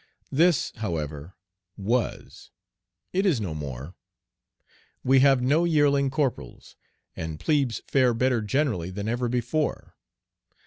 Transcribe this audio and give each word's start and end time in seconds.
This, 0.31 0.71
however, 0.77 1.35
was. 1.77 2.49
It 3.13 3.23
is 3.23 3.39
no 3.39 3.53
more. 3.53 3.93
We 5.03 5.19
have 5.19 5.43
no 5.43 5.63
yearling 5.63 6.09
corporals, 6.09 6.75
and 7.15 7.39
plebes 7.39 7.83
fare 7.85 8.15
better 8.15 8.41
generally 8.41 8.89
than 8.89 9.07
ever 9.07 9.29
before. 9.29 9.95